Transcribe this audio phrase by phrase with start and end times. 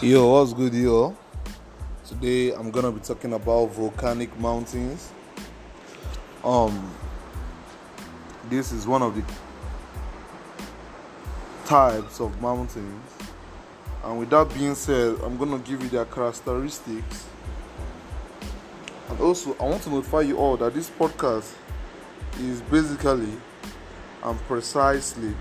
[0.00, 1.16] Yo, what's good, yo?
[2.06, 5.10] Today I'm gonna be talking about volcanic mountains.
[6.44, 6.94] Um,
[8.48, 9.24] this is one of the
[11.66, 13.12] types of mountains,
[14.04, 17.26] and with that being said, I'm gonna give you their characteristics.
[19.08, 21.52] And also, I want to notify you all that this podcast
[22.38, 23.32] is basically
[24.22, 25.34] and precisely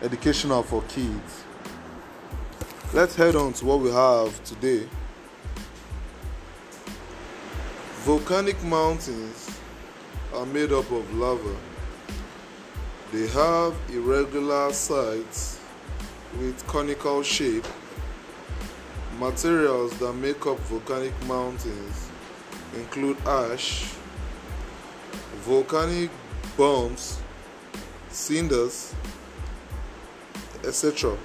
[0.00, 1.42] educational for kids
[2.94, 4.88] let's head on to what we have today.
[8.04, 9.50] Volcanic mountains
[10.34, 11.54] are made up of lava.
[13.12, 15.60] They have irregular sides
[16.38, 17.66] with conical shape.
[19.18, 22.08] Materials that make up volcanic mountains
[22.74, 23.84] include ash,
[25.40, 26.10] volcanic
[26.56, 27.20] bombs,
[28.08, 28.94] cinders,
[30.64, 31.18] etc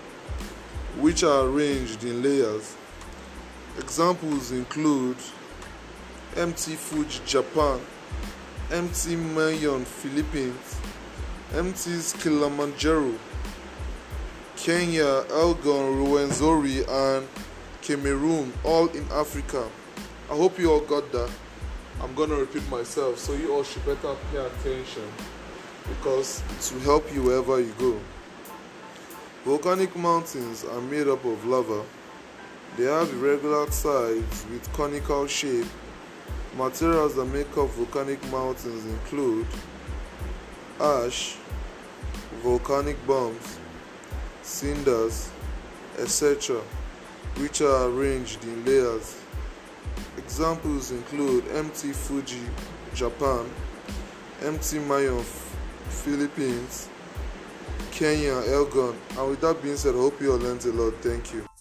[0.99, 2.75] which are arranged in layers.
[3.77, 5.17] Examples include
[6.35, 7.79] MT Fuji Japan,
[8.71, 10.79] MT Mayon Philippines,
[11.53, 13.13] MT Kilimanjaro,
[14.55, 17.27] Kenya, Elgon, Rwenzori, and
[17.81, 19.67] Cameroon, all in Africa.
[20.31, 21.29] I hope you all got that.
[22.01, 25.03] I'm gonna repeat myself, so you all should better pay attention
[25.87, 27.99] because it will help you wherever you go.
[29.45, 31.83] Volcanic mountains are made up of lava.
[32.77, 35.67] They have irregular sides with conical shape.
[36.57, 39.45] Materials that make up volcanic mountains include
[40.79, 41.35] ash,
[42.41, 43.59] volcanic bombs,
[44.43, 45.29] cinders,
[45.99, 46.61] etc.,
[47.35, 49.17] which are arranged in layers.
[50.17, 52.39] Examples include MT Fuji,
[52.95, 53.45] Japan,
[54.41, 55.21] MT Mayon,
[55.89, 56.87] Philippines,
[58.03, 58.93] Kenya, Elgon.
[59.17, 60.93] And with that being said, I hope you all learned a lot.
[61.01, 61.52] Thank you.